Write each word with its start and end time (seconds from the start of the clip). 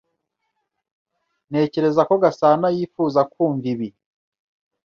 Ntekereza 1.49 2.01
ko 2.09 2.13
Gasanayifuza 2.23 3.19
kumva 3.31 3.65
ibi. 3.73 3.89